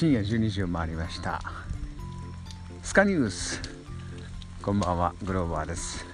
[0.00, 1.42] 深夜12時を回りました。
[2.82, 3.60] スカニュース。
[4.62, 5.12] こんばんは。
[5.22, 6.06] グローバーです。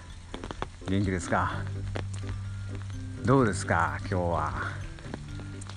[0.88, 1.52] 元気ですか？
[3.24, 3.98] どうですか？
[4.00, 4.54] 今日は。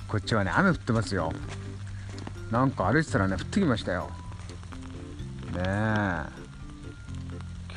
[0.08, 1.32] こっちはね雨降ってますよ。
[2.50, 4.10] なんか歩いてたらね降ってきましたよ。
[5.54, 6.24] ねえ。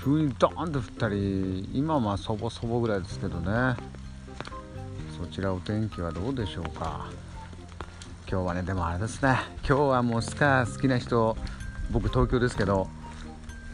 [0.03, 3.77] 急にドーンと降ったり今はまあそぼそぼぐらいですけどね。
[5.15, 7.11] そちらお天気はどうでしょうか？
[8.29, 9.37] 今日はねでもあれですね。
[9.67, 11.37] 今日はもうスカー好きな人
[11.91, 12.89] 僕東京ですけど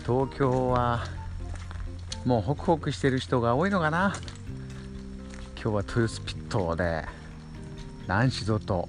[0.06, 1.04] 東京は
[2.24, 4.14] もうホクホクしてる人が多いのかな。
[5.54, 7.04] 今日はトゥースピットで
[8.06, 8.88] ランシドと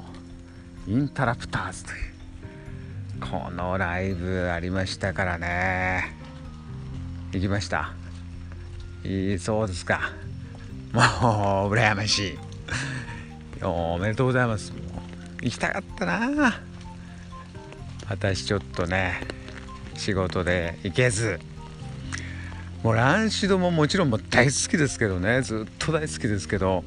[0.87, 1.97] インタラプターズという
[3.19, 6.15] このライブありましたからね。
[7.31, 7.93] 行きました。
[9.03, 10.11] いいそうですか。
[10.93, 12.29] もう羨まし
[13.59, 13.63] い。
[13.63, 14.73] おめでとうございます。
[15.41, 16.61] 行きたかったな。
[18.09, 19.21] 私ちょっとね
[19.95, 21.39] 仕事で行けず。
[22.83, 25.41] もうランシドももちろんも大好きですけどね。
[25.41, 26.83] ずっと大好きですけど。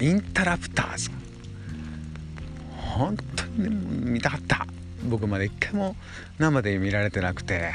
[0.00, 1.10] インタラプターズ。
[2.76, 4.66] 本当にね見たかった。
[5.08, 5.96] 僕まで一回も
[6.38, 7.72] 生で見られてなくて。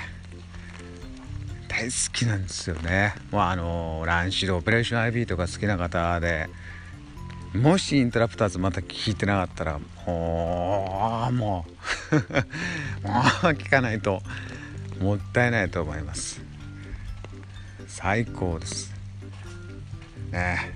[1.68, 3.16] 大好きなんですよね。
[3.32, 6.50] もうあのランシドオペレーション IB とか好きな方で。
[7.54, 12.14] もしインタラプターズまた聞いてなかったらもうもう。
[13.08, 13.22] もう
[13.54, 14.24] 聞かないと
[15.00, 16.42] もったいないと思います。
[17.88, 18.92] 最高です。
[20.32, 20.74] ね。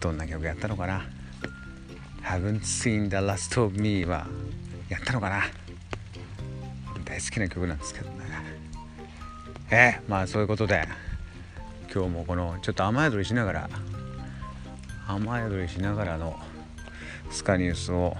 [0.00, 1.06] どんな曲やったのかな。
[2.22, 4.26] Haven't seen the last of me は
[4.90, 5.44] やったのかな。
[7.04, 8.16] 大好きな曲なんですけどね。
[9.70, 10.86] えまあそういうことで
[11.92, 13.70] 今日もこのちょっと雨宿りしながら
[15.08, 16.36] 雨宿りしながらの
[17.30, 18.16] スカニュースを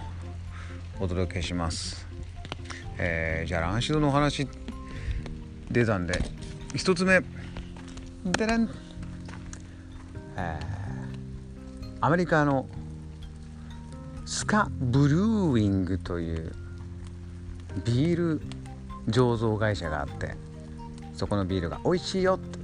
[1.01, 2.07] お届けします、
[2.97, 4.47] えー、じゃあランシドのお話
[5.69, 6.15] 出たんで
[6.75, 7.23] 1つ目。
[8.25, 8.71] でねん、
[10.37, 12.67] えー、アメリカの
[14.25, 16.53] スカブルーウィングという
[17.85, 18.41] ビール
[19.09, 20.35] 醸造会社があって
[21.15, 22.59] そこのビールが美味しいよって。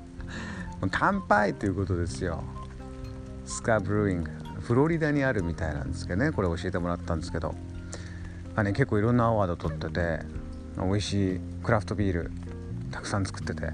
[0.90, 2.44] 乾杯ということですよ。
[3.46, 4.30] スカブルーイング
[4.60, 7.54] フロリダにあるみたいなんですけどねこれ教えてもらったんですけど、
[8.54, 10.20] まあね、結構いろんなアワード取ってて
[10.76, 12.30] 美味しいクラフトビール
[12.90, 13.72] たくさん作ってて。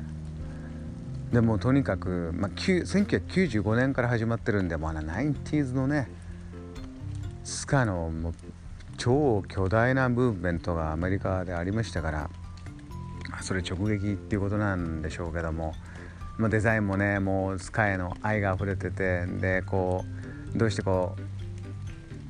[1.32, 6.10] でもとにかく、まあ、1995年から始まってるんでもうあの 90s のね
[7.42, 8.34] スカのもう
[8.98, 12.30] 超巨大なムーブメントがアメリカでありましたから
[13.40, 15.74] それ直撃っていうことなんでしょうけども
[16.38, 20.04] まあ、デザインもねもうスカイの愛が溢れててでこ
[20.54, 21.16] うどうしてこ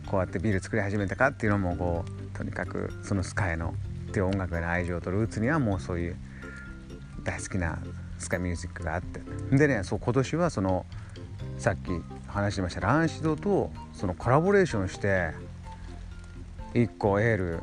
[0.04, 3.74] うこうやってビール作り始めたかっていうのもこうとにかくそのスカイの
[4.08, 6.16] っていう音楽への愛情とルーツにはもうそういう
[7.24, 7.78] 大好きな
[8.18, 9.20] スカイミュージックがあって
[9.56, 10.84] でねそう今年はその
[11.58, 11.90] さっき
[12.26, 15.32] 話してましたランシドとそのコラボレーションして
[16.74, 17.60] 1個エール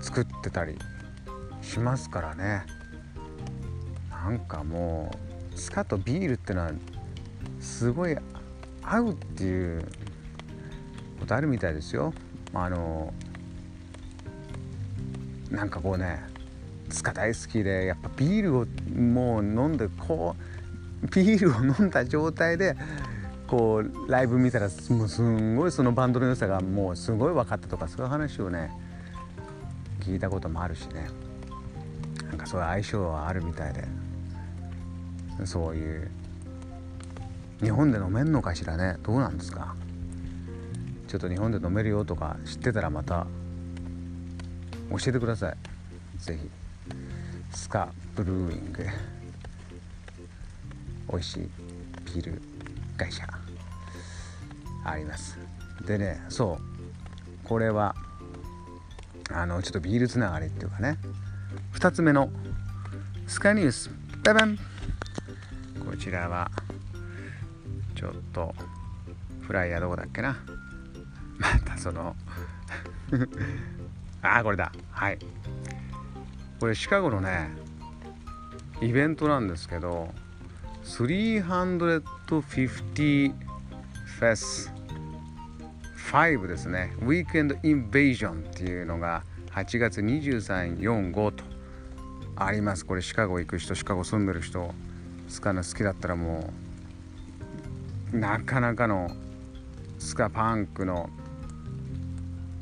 [0.00, 0.76] 作ってたり
[1.62, 2.81] しますからね。
[4.22, 5.10] なんかも
[5.54, 6.70] うスカとビールってのは
[7.60, 8.16] すごい
[8.82, 9.84] 合うっていう
[11.18, 12.14] ことあるみたいですよ。
[12.54, 13.12] あの
[15.50, 16.22] なんかこうね
[16.88, 20.36] スカ大好きでやっぱビールをもう飲んでこ
[21.02, 22.76] うビールを飲んだ状態で
[23.48, 28.70] こうライブ見たらもうすんごいそのバンドの良さがもうすごい分かったとかそういう話をね
[30.00, 31.08] 聞いたこともあるしね
[32.28, 33.84] なんかそういう相性はあるみたいで
[35.46, 36.10] そういう。
[37.60, 38.96] 日本で飲めんのかしらね。
[39.02, 39.74] どうなんですか。
[41.06, 43.26] ちょっと日本で飲めるよとか知ってたらまた
[44.90, 45.56] 教えてください。
[46.18, 46.50] 是非
[47.54, 48.86] スカブルーイング。
[51.10, 51.50] 美味しい。
[52.06, 52.42] ビール
[52.96, 53.26] 会社。
[54.84, 55.38] あります。
[55.86, 56.58] でねそ
[57.44, 57.46] う。
[57.46, 57.94] これは
[59.30, 60.98] あのちょっとビールつながりっていうかね。
[61.74, 62.30] 2つ目の
[63.26, 63.90] スカニュース。
[64.24, 64.58] ババン。
[65.92, 66.50] こちらは
[67.94, 68.54] ちょっと
[69.42, 70.38] フライヤーどこだっけな？
[71.38, 72.16] またその
[74.22, 74.72] ああこれだ。
[74.90, 75.18] はい。
[76.58, 77.50] これシカゴのね
[78.80, 80.14] イベントなんですけど
[80.84, 83.34] 350
[84.06, 84.72] フェス
[86.10, 91.44] 5ですねウィークエンドインベージョンっていうのが8月2345と
[92.36, 92.86] あります。
[92.86, 94.74] これシカゴ行く人シカゴ住んでる人
[95.32, 96.52] スカの好きだったらも
[98.12, 99.10] うなかなかの
[99.98, 101.08] スカパンクの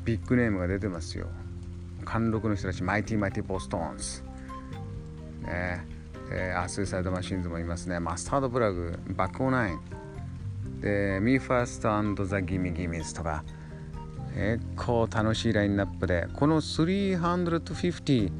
[0.05, 1.27] ビッグネームが出てますよ。
[2.05, 4.23] 貫禄の人たち Mighty Mighty Bosstones
[5.43, 5.85] ね。
[6.31, 7.99] えー、アスイサイドマシンズもいますね。
[7.99, 9.79] Mustard Plug Buck-O-Nine。
[10.79, 13.43] で Me First the Gimme Gimmes とか。
[14.33, 16.29] 結構楽しいラインナップで。
[16.35, 18.31] この350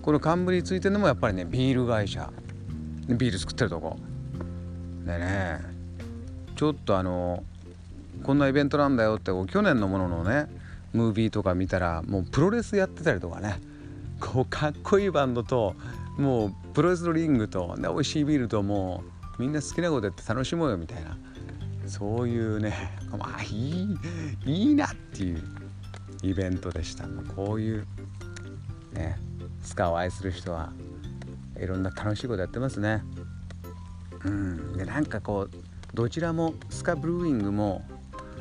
[0.00, 2.32] この冠ついてるのもやっぱりねビール会社。
[3.08, 3.96] ビール作ってるとこ。
[5.04, 5.60] でね
[6.56, 7.42] ちょっとあの
[8.22, 10.46] こんなイベントなんだよって去年のもののね
[10.92, 13.60] ムービーとか見たらもうプロレスやってたりとかね。
[14.20, 15.74] こうかっこいいバンドと
[16.16, 19.02] もうプロレスのリングと美味しいビールとも
[19.38, 21.16] うみんな好きなことやって楽しもうよみたいな。
[21.86, 23.98] そういうね まあいい
[24.46, 25.42] いいなっていう
[26.22, 27.06] イベントでした。
[27.36, 27.86] こういう
[28.92, 29.18] ね
[29.62, 30.72] スカを愛する人は。
[31.60, 33.02] いろんな楽しいことやってますね。
[34.24, 34.72] うん。
[34.76, 37.84] でなんかこうどちらもスカブルーイングも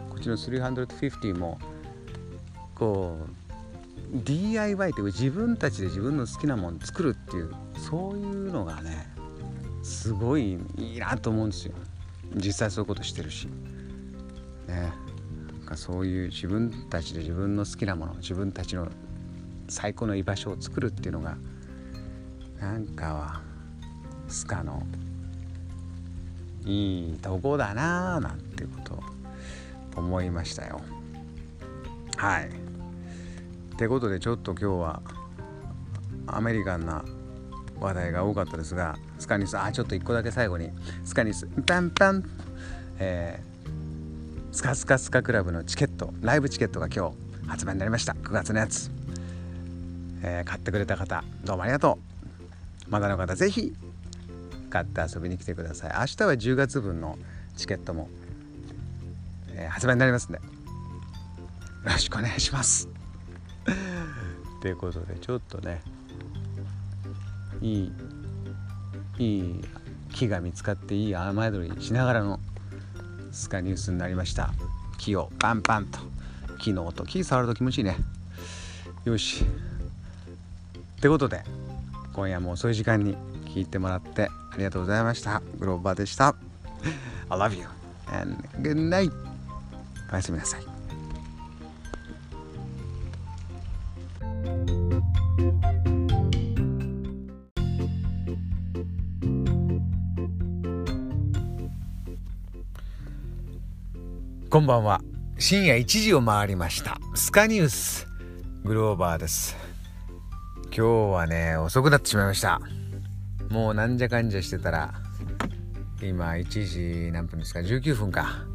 [0.10, 1.60] こっちの350も
[2.76, 3.44] こう
[4.14, 9.08] DIY って自分たちで自分の好きなもの作るっていうそういうのがね
[9.84, 11.74] すごいいいなと思うんですよ。
[12.36, 13.48] 実際そういうことしてるし。
[14.68, 14.94] ね。
[15.60, 18.88] なんかそういう自分たちで自分の好きなもの自分たちの
[19.70, 21.38] 最高の居場所を作るっていうのが
[22.64, 23.42] なんかは
[24.30, 24.82] スカの
[26.66, 29.04] いいとこだなあなんてことを
[29.98, 30.80] 思いましたよ。
[32.16, 32.48] はい。
[32.48, 35.02] ってことでちょっと今日は
[36.26, 37.04] アメリカンな
[37.82, 40.70] 話題が多かったですがスカニスあちょっと1個だけ最後に。
[41.04, 42.24] スカニスパンパン、
[42.98, 48.14] えー、スカスカスカクラブのチケットライブチケットが今日発売になりました。
[48.14, 48.90] 9月のやつ、
[50.24, 52.13] えー、買ってくれた方どうもありがとう。
[52.90, 53.74] まだの方是非
[54.70, 55.92] 買って遊びに来てください。
[56.00, 57.18] 明日は10月分の
[57.56, 58.10] チケットも、
[59.52, 60.38] えー、発売になりますんで。
[60.38, 60.44] よ
[61.92, 62.88] ろしくお願いします。
[64.62, 65.82] ということでちょっとね
[67.62, 67.92] いい
[69.20, 69.62] いい
[70.14, 72.40] 木が見つかっていい雨宿りしながらの
[73.32, 74.54] スカニュースになりました。
[74.98, 76.00] 木をパンパンと。
[76.60, 77.98] 木の音木触ると気持ちいいね。
[79.04, 79.44] よし。
[79.44, 81.44] ってことで
[82.14, 85.42] 今夜も遅い時間に聞いてもらってありがとうございました。
[85.58, 86.36] グローバーでした。
[87.30, 87.66] I love you.
[88.08, 89.12] And good night.
[90.12, 90.64] おやすみなさい。
[104.50, 105.02] こんばんは。
[105.40, 107.00] 深夜1時を回りました。
[107.16, 108.08] スカニュース。
[108.64, 109.73] グローバーです
[110.76, 112.60] 今日はね遅くなってしまいました。
[113.50, 114.94] もうなんじゃかんじゃしてたら
[116.02, 118.46] 今1時何分ですか？19分か。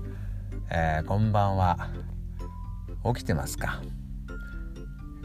[0.71, 1.89] えー、こんばんは
[3.15, 3.81] 起きてますか？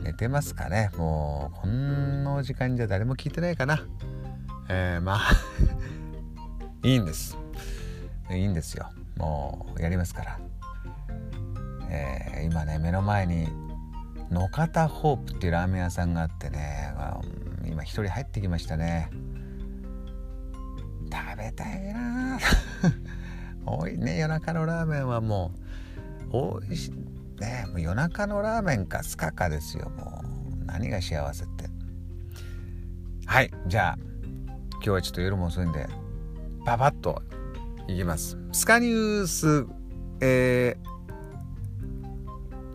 [0.04, 0.92] 寝てますかね？
[0.96, 3.84] もうこんな時間じゃ誰も聞いてないかな。
[4.70, 5.32] えー、まあ
[6.88, 7.38] いいんです。
[8.30, 8.92] いいんですよ。
[9.18, 10.40] もうやりますから。
[11.90, 13.48] えー、今ね目の前に
[14.34, 16.92] 野方ホープっていうラーメン屋さんがあってね。
[17.66, 19.10] 今一人入ってきましたね。
[21.12, 22.40] 食べたいな。
[23.66, 25.52] おいね夜中のラーメンはも
[26.32, 26.36] う。
[26.36, 26.92] おいし
[27.40, 29.92] ねもう夜中のラーメンかスカかですよ。
[29.92, 30.24] も
[30.62, 31.70] う何が幸せって。
[33.28, 33.98] はいじゃあ
[34.74, 35.88] 今日はちょっと夜も遅いんで
[36.66, 37.22] パパッと
[37.88, 38.38] いきます。
[38.52, 39.68] スカニュース
[40.22, 40.94] えー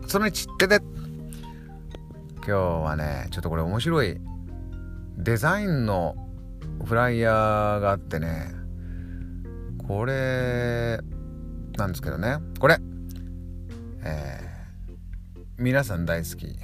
[0.07, 0.79] その1ってで
[2.45, 4.19] 今日はねちょっとこれ面白い。
[5.17, 6.15] デザインの
[6.85, 8.53] フライヤーがあってね
[9.87, 10.99] これ
[11.77, 12.37] なんですけどね。
[12.59, 12.77] これ。
[14.03, 16.55] えー、皆さん大好き。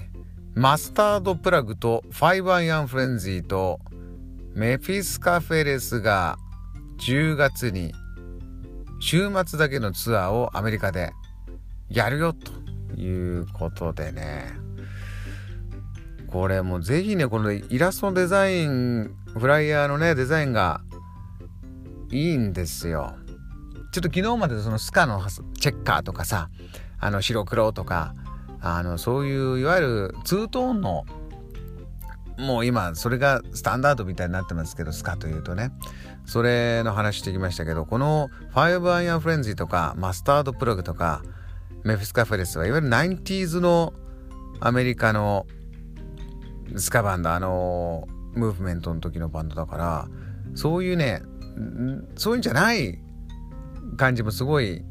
[0.54, 3.80] マスタードプラグとファイブアイアンフレンズィと
[4.54, 6.38] メフィスカフェレスが
[7.00, 7.94] 10月に
[9.02, 11.12] 週末だけのツアーをアメリカで
[11.90, 12.52] やるよと
[12.96, 14.65] いうことでね。
[16.36, 20.82] これもうぜひねこのイラストのデザインフライヤーのねデザインが
[22.12, 23.16] いいんですよ。
[23.94, 25.26] ちょっと昨日までそのスカの
[25.58, 26.50] チェッカーとかさ
[27.00, 28.14] あの白黒とか
[28.60, 31.06] あのそういういわゆるツートーンの
[32.38, 35.72] もう今それがスタンダードみたいになってますけどスカというとね。
[36.26, 41.22] それの話してきましたけどこの Five Iron Frenzy とか Mustard Plug とか
[41.86, 43.94] Mephiskapheles はいわゆる 90s の
[44.60, 45.46] アメリカの
[46.78, 50.08] スカバンドあのムーブメントの時のバンドだから
[50.56, 51.22] そういうね
[52.16, 53.00] そういうんじゃない
[53.98, 54.84] 感じもすごい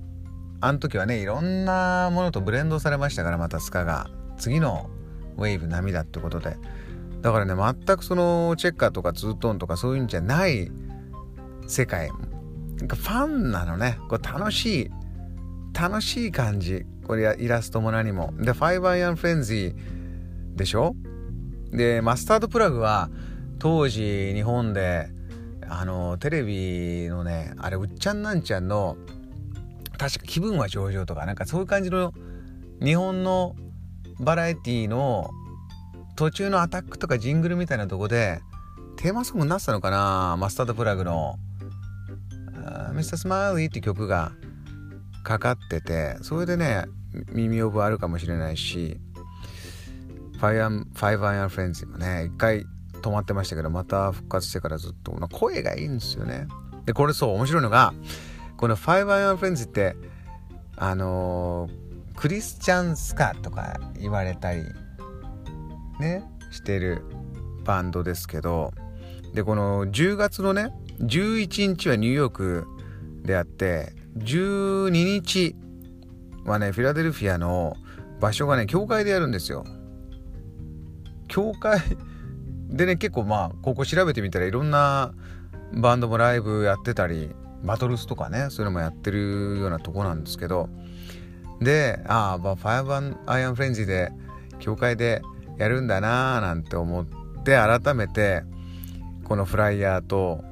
[0.61, 4.09] あの時はねいろんなものとブレンドされましたからまたスカが。
[4.37, 4.91] 次の
[5.37, 6.57] ウェーブ波だってことで。
[7.23, 10.71] だからね全くそのチェッカーとかツートーンとかそういうんじゃない
[11.69, 12.11] 世界。
[12.79, 13.99] なんかファンなのね。
[14.09, 14.91] こう楽しい
[15.73, 16.85] 楽しい感じ。
[17.07, 18.33] これイラストも何も。
[18.39, 19.75] で5アイアンフレンズ
[20.57, 20.97] でしょ？
[21.75, 23.11] でマスタードプラグは
[23.59, 25.09] 当時日本で
[25.69, 28.97] あのテレビのねあれうっちゃんなんちゃんの
[29.99, 32.13] 確か気分は上々とかなんかそういう感じの
[32.83, 33.57] 日本の
[34.21, 35.31] バラエティーの
[36.17, 38.41] 途中のアタックとかジングルみたいなとこで
[38.97, 41.37] テーマソングになってたのかなマスタードプラグの
[42.95, 44.33] 「ミスタースマイリー」って曲が
[45.25, 46.85] かかっててそれでね
[47.33, 49.01] 耳覚えあるかもしれないし
[50.45, 52.67] ファイアン Five Iron Frenzy もね一回
[53.01, 55.13] 止まってましたけどまた復活してからずっと。
[55.29, 56.49] 声がいいんですよね。
[56.85, 57.95] でこれそう面白いのが
[58.59, 59.97] この Five Iron Frenzy って
[60.77, 64.65] あのー、クリスチャンスカとか言われたり
[65.99, 67.01] ねしてる
[67.65, 68.75] バンドですけど
[69.33, 72.67] でこの10月のね11日はニューヨーク
[73.23, 75.57] であって12日
[76.45, 77.77] はねフィラデルフィアの
[78.21, 79.65] 場所がね教会でやるんですよ。
[81.35, 81.81] 教会
[82.69, 85.13] でね結構まあここ調べてみたらいろんな
[85.73, 87.31] バンドもライブやってたり
[87.65, 90.69] バトルスとかねそういうのもやってるようなとこなんですけど。
[91.61, 94.13] でああファイブアイアンフレンズで
[94.59, 95.23] 教会で
[95.57, 97.07] やるんだなーなんて思っ
[97.45, 98.43] て改めて
[99.25, 100.45] このフライヤーと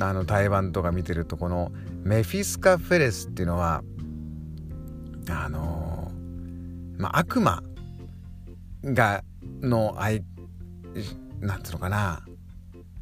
[0.00, 1.72] あの台湾とか見てるとこの
[2.02, 3.82] Mephiskapheles っていうのは
[5.28, 7.62] あのー、まあ悪魔
[8.84, 9.22] が
[9.60, 10.24] の愛
[11.40, 12.22] なんつうのかな。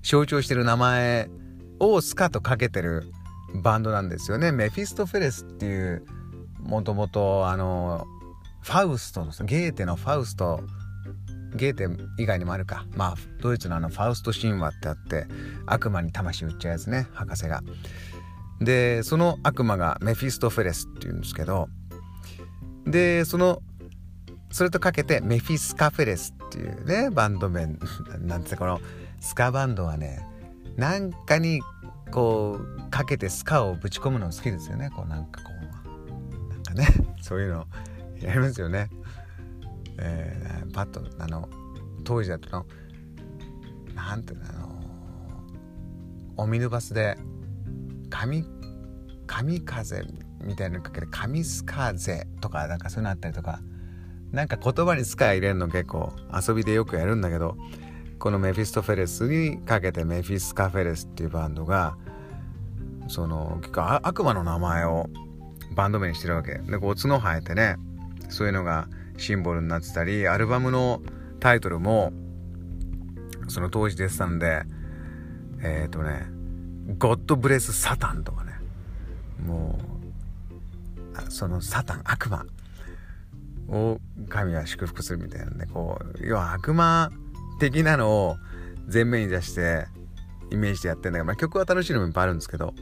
[0.03, 1.29] 象徴してる名前
[1.81, 3.05] をスカとかけてる
[3.63, 4.53] バンドなんですよね。
[4.53, 6.05] メフィスト・フェレスっていう
[6.61, 8.07] もともとあの
[8.63, 10.61] ファウストのゲーテのファウスト。
[11.55, 12.85] ゲーテ以外にもあるか。
[12.95, 15.27] まあドイツのあのファウスト神話ってあって
[15.65, 17.07] 悪魔に魂売っちゃうやつね。
[17.13, 17.63] 博士が。
[18.61, 21.69] でその悪魔がメフィストフェレスっていうんですけど。
[22.87, 23.63] でその
[24.51, 27.67] それとかけてメフィスカフェレスっていうねバンド名
[28.21, 28.81] なんてこの
[29.21, 30.27] スカバンドはね
[30.77, 31.61] なんかに
[32.11, 36.89] こうかけてスカをぶち込むの好きですよねこうなんかこうなんかね
[37.21, 37.67] そういうの
[38.21, 38.89] やりますよね。
[39.99, 41.49] えー、パッとあの
[42.05, 42.67] 当時だとの
[43.95, 44.69] なんていうのあの
[46.37, 47.17] オミヌバスで
[48.11, 48.45] 神
[49.27, 50.05] 神風
[50.43, 53.61] みたいなのかけて神スカゼとかなんかそういうのあったりとか
[54.33, 57.57] なんか言葉にスカ入れるの結構遊びでよくやるんだけど
[58.19, 61.97] このメフィストフェレスにかけてメフィスカフェレスっていうバンドが
[63.09, 65.09] その結構悪魔の名前を
[65.75, 66.59] バンド名にしてるわけ。
[66.59, 67.77] でこう角生えてね
[68.29, 71.03] そういうのがシンボルになってたりアルバムの
[71.41, 72.13] タイトルも
[73.49, 74.63] その当時出てたんで
[75.63, 76.27] えっ、ー、とね
[76.99, 78.53] 「ゴッドブレス・サタン」とかね。
[79.47, 79.79] も
[81.29, 82.45] うそのサタン悪魔。
[83.69, 87.11] を神は祝福するみたいなんでこう要は悪魔
[87.59, 88.37] 的なのを
[88.93, 89.87] 前面に出して
[90.51, 92.75] イメージでやってんだけど、まあ、曲は楽しいのもいっぱいあるんですけど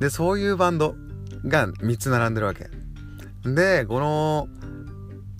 [0.00, 0.94] でそういうバンド
[1.44, 2.68] が3つ並んでるわけ。
[3.44, 4.48] でこの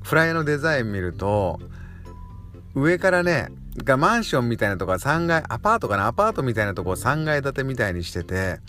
[0.02, 1.58] フライヤーのデザイン見ると
[2.74, 3.48] 上からね
[3.78, 8.60] がマンションみたいなとこは3階アパートかなアパートみたいなとこを3階建てみたいにしてて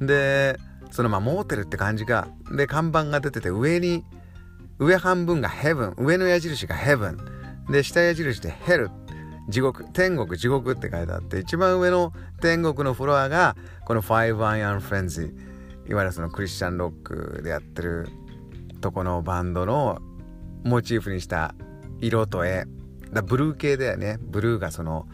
[0.00, 0.58] で
[0.90, 4.04] そのまあモーテルって感じがで看板が出てて上に
[4.78, 7.18] 上半分がヘブン上の矢印がヘブン
[7.70, 8.90] で下矢印でヘル
[9.48, 15.34] 地獄天国地獄って書いてあって一番上の天国のフロアがこの5アイアンフレンズ
[15.88, 18.08] いわゆるそのクリスチャンロックでやってる
[18.80, 20.00] とこのバンドの
[20.64, 21.54] モチーフにした
[22.00, 22.64] 色と絵。
[23.12, 24.18] だブルー系だよね。
[24.20, 25.06] ブルーがその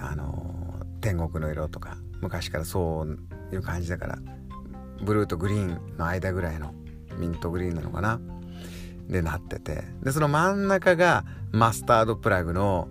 [0.00, 1.96] あの天国の色とか。
[2.20, 3.18] 昔からそう
[3.54, 4.18] いう感じだから。
[5.02, 6.74] ブルーとグリーンの間ぐらいの
[7.16, 8.20] ミントグリーンなのかな。
[9.12, 9.84] でなってて。
[10.02, 12.88] でその真ん中がマスタードプラグの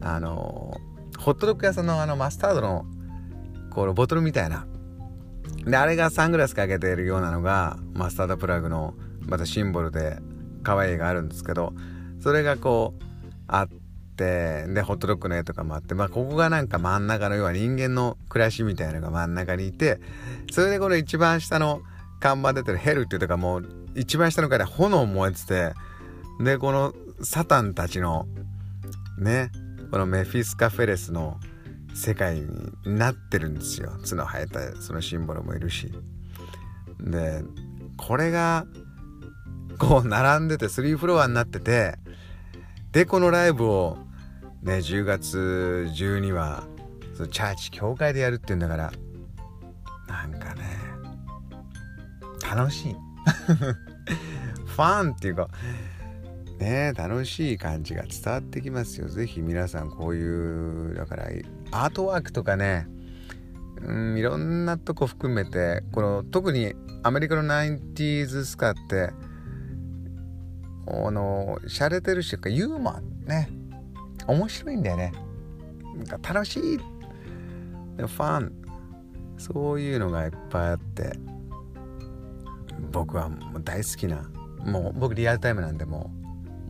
[0.00, 0.76] あの
[1.18, 2.86] ホットドッグ屋さんのあのマスタードの
[3.70, 4.66] このボトルみたいな。
[5.64, 10.18] であれがサングラスかけているようなのがマスタードプラグのまたシンボルで
[10.62, 11.72] 可愛い絵があるんですけど
[12.20, 13.04] それがこう
[13.46, 13.68] あっ
[14.16, 20.00] てでホットドッグの絵とかもあってまあここがなんか真ん中の要は人間の暮らしみたいなのが真ん中にいて
[20.50, 21.82] それでこの一番下の
[22.22, 25.74] 看板出てるヘルっていうとかもう一番下の階で炎燃えてて
[26.40, 28.26] でこのサタンたちの
[29.18, 29.50] ね
[29.90, 31.40] このメフィスカ・フェレスの
[31.94, 32.46] 世界に
[32.84, 33.90] なってるんですよ。
[34.08, 35.92] 角生えたそのシンボルもいるし。
[37.00, 37.42] で
[37.96, 38.66] これが
[39.78, 41.96] こう並んでて3フロアになってて
[42.92, 43.98] でこのライブを
[44.62, 46.62] ね10月中には
[47.14, 48.92] そのチャーチ教会でやるっていうんだから
[50.06, 50.81] なんかね
[52.54, 52.96] 楽しい。
[54.66, 55.48] ファンっていうか
[56.58, 59.08] ね楽しい感じが伝わってきますよ。
[59.08, 61.28] 是非皆さんこういうだから
[61.70, 62.86] アートワークとかね
[63.80, 69.10] うんいろんなとこ含めてこの特にアメリカの 90s スカって
[70.86, 73.48] あの洒落てるしユーモアね
[74.26, 75.12] 面白いんだよね。
[75.96, 76.78] なんか楽しい。
[76.78, 78.52] ファン。
[79.38, 81.12] そういうのがいっぱいあって。
[82.92, 84.28] 僕はもう大好きな
[84.64, 86.10] もう僕リアルタイムなんでも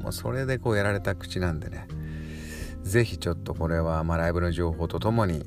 [0.01, 1.87] うもうそれでこうやられた口なんでね。
[2.83, 5.45] 是非ちょっとこれはまあライブの情報とともに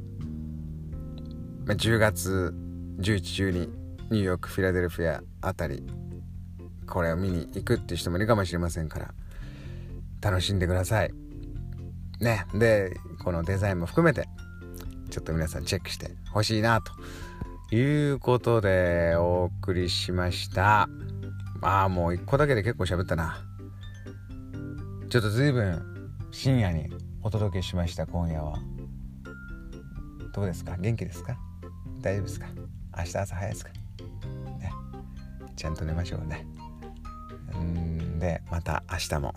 [1.66, 2.54] 10月
[3.00, 3.70] 11、12
[4.12, 5.84] ニューヨークフィラデルフィアあたり
[6.88, 9.14] これを見に行くっていう人もいるかもしれませんから
[10.22, 11.12] 楽しんでください。
[12.20, 12.46] ね。
[12.54, 14.28] でこのデザインも含めて
[15.10, 16.92] ちょっと皆さんチェックしてほしいなと
[17.76, 20.88] いうことでお送りしました。
[21.60, 23.46] まあもう1個だけで結構喋ったな。
[25.10, 25.82] ちょっと随分
[26.32, 26.90] 深夜に
[27.22, 28.58] お届けしました今夜は。
[30.34, 30.78] どうですか？
[30.80, 31.38] 元気ですか？
[32.00, 32.48] 大丈夫ですか？
[32.98, 33.72] 明日朝早いですか？
[34.60, 34.72] ね。
[35.58, 36.48] ちゃんと寝ましょうね。
[37.54, 39.34] うんでまた明日も、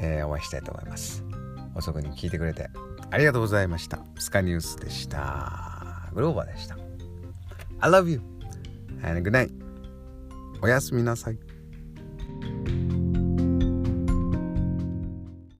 [0.00, 1.24] えー、お会いしたいと思います。
[1.76, 2.70] 遅くに聞いてくれて
[3.12, 4.00] ありがとうございました。
[4.18, 6.08] スカニュースでした。
[6.12, 6.79] グローバーでした。
[7.81, 8.21] I love you
[9.03, 9.51] and good night
[10.61, 11.37] おやすみなさい